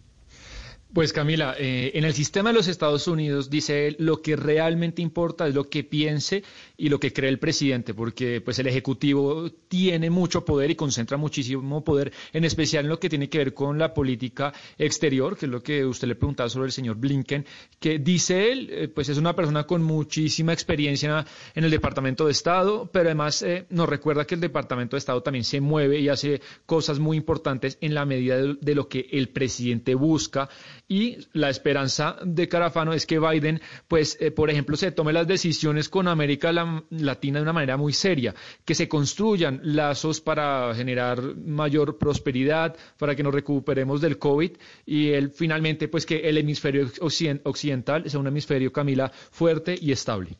Pues 0.93 1.11
Camila, 1.11 1.53
eh, 1.59 1.91
en 1.95 2.05
el 2.05 2.13
sistema 2.13 2.49
de 2.49 2.55
los 2.55 2.69
Estados 2.69 3.07
Unidos 3.09 3.49
dice 3.49 3.87
él 3.87 3.97
lo 3.99 4.21
que 4.21 4.37
realmente 4.37 5.01
importa 5.01 5.45
es 5.45 5.53
lo 5.53 5.69
que 5.69 5.83
piense 5.83 6.43
y 6.77 6.87
lo 6.87 6.97
que 6.97 7.11
cree 7.11 7.29
el 7.29 7.39
presidente, 7.39 7.93
porque 7.93 8.39
pues 8.39 8.57
el 8.59 8.67
ejecutivo 8.67 9.51
tiene 9.67 10.09
mucho 10.09 10.45
poder 10.45 10.71
y 10.71 10.75
concentra 10.75 11.17
muchísimo 11.17 11.83
poder, 11.83 12.13
en 12.31 12.45
especial 12.45 12.85
en 12.85 12.89
lo 12.89 12.99
que 13.01 13.09
tiene 13.09 13.29
que 13.29 13.37
ver 13.37 13.53
con 13.53 13.77
la 13.77 13.93
política 13.93 14.53
exterior, 14.77 15.37
que 15.37 15.45
es 15.47 15.51
lo 15.51 15.61
que 15.61 15.85
usted 15.85 16.07
le 16.07 16.15
preguntaba 16.15 16.49
sobre 16.49 16.67
el 16.67 16.71
señor 16.71 16.95
Blinken, 16.95 17.45
que 17.79 17.99
dice 17.99 18.49
él, 18.51 18.69
eh, 18.71 18.87
pues 18.87 19.09
es 19.09 19.17
una 19.17 19.35
persona 19.35 19.65
con 19.65 19.83
muchísima 19.83 20.53
experiencia 20.53 21.25
en 21.53 21.63
el 21.65 21.69
Departamento 21.69 22.25
de 22.25 22.31
Estado, 22.31 22.89
pero 22.91 23.09
además 23.09 23.41
eh, 23.41 23.65
nos 23.69 23.89
recuerda 23.89 24.25
que 24.25 24.35
el 24.35 24.41
Departamento 24.41 24.95
de 24.95 24.99
Estado 24.99 25.21
también 25.21 25.43
se 25.43 25.59
mueve 25.59 25.99
y 25.99 26.07
hace 26.07 26.41
cosas 26.65 26.97
muy 26.97 27.17
importantes 27.17 27.77
en 27.81 27.93
la 27.93 28.05
medida 28.05 28.37
de, 28.37 28.55
de 28.61 28.75
lo 28.75 28.87
que 28.87 29.09
el 29.11 29.29
presidente 29.29 29.93
busca 29.93 30.49
y 30.87 31.17
la 31.33 31.49
esperanza 31.49 32.17
de 32.23 32.47
Carafano 32.47 32.93
es 32.93 33.05
que 33.05 33.19
Biden, 33.19 33.61
pues, 33.87 34.17
eh, 34.21 34.31
por 34.31 34.49
ejemplo, 34.49 34.77
se 34.77 34.91
tome 34.91 35.11
las 35.13 35.27
decisiones 35.27 35.89
con 35.89 36.07
América 36.07 36.51
Latina 36.89 37.39
de 37.39 37.43
una 37.43 37.53
manera 37.53 37.77
muy 37.77 37.93
seria, 37.93 38.33
que 38.63 38.75
se 38.75 38.87
construyan 38.87 39.59
lazos 39.63 40.21
para 40.21 40.73
generar 40.75 41.35
mayor 41.35 41.97
prosperidad, 41.97 42.75
para 42.97 43.15
que 43.15 43.23
nos 43.23 43.33
recuperemos 43.33 43.99
del 44.01 44.17
COVID 44.17 44.51
y 44.85 45.09
él 45.09 45.31
finalmente, 45.31 45.87
pues, 45.87 46.05
que 46.05 46.29
el 46.29 46.37
hemisferio 46.37 46.89
occidental 47.01 48.09
sea 48.09 48.19
un 48.19 48.27
hemisferio, 48.27 48.71
Camila, 48.71 49.11
fuerte 49.31 49.75
y 49.79 49.91
estable. 49.91 50.37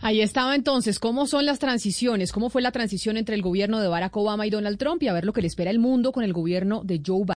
Ahí 0.00 0.20
estaba 0.20 0.54
entonces, 0.54 0.98
¿cómo 0.98 1.26
son 1.26 1.46
las 1.46 1.58
transiciones? 1.58 2.30
¿Cómo 2.30 2.50
fue 2.50 2.60
la 2.60 2.70
transición 2.70 3.16
entre 3.16 3.34
el 3.34 3.40
gobierno 3.40 3.80
de 3.80 3.88
Barack 3.88 4.14
Obama 4.16 4.46
y 4.46 4.50
Donald 4.50 4.76
Trump? 4.76 5.02
Y 5.02 5.08
a 5.08 5.14
ver 5.14 5.24
lo 5.24 5.32
que 5.32 5.40
le 5.40 5.46
espera 5.46 5.70
el 5.70 5.78
mundo 5.78 6.12
con 6.12 6.22
el 6.22 6.34
gobierno 6.34 6.82
de 6.84 7.00
Joe 7.04 7.24
Biden. 7.24 7.24